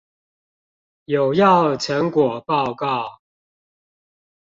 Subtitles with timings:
[1.05, 3.19] 有要成果報告